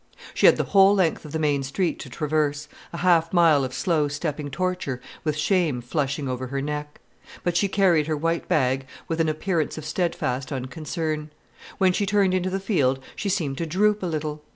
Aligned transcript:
She 0.33 0.47
had 0.47 0.57
the 0.57 0.63
whole 0.63 0.95
length 0.95 1.25
of 1.25 1.31
the 1.31 1.37
main 1.37 1.61
street 1.61 1.99
to 1.99 2.09
traverse, 2.09 2.67
a 2.91 2.97
half 3.05 3.31
mile 3.31 3.63
of 3.63 3.71
slow 3.71 4.07
stepping 4.07 4.49
torture, 4.49 4.99
with 5.23 5.37
shame 5.37 5.79
flushing 5.79 6.27
over 6.27 6.47
her 6.47 6.59
neck. 6.59 6.99
But 7.43 7.55
she 7.55 7.67
carried 7.67 8.07
her 8.07 8.17
white 8.17 8.47
bag 8.47 8.87
with 9.07 9.21
an 9.21 9.29
appearance 9.29 9.77
of 9.77 9.85
steadfast 9.85 10.51
unconcern. 10.51 11.29
When 11.77 11.93
she 11.93 12.07
turned 12.07 12.33
into 12.33 12.49
the 12.49 12.59
field 12.59 12.97
she 13.15 13.29
seemed 13.29 13.59
to 13.59 13.67
droop 13.67 14.01
a 14.01 14.07
little. 14.07 14.41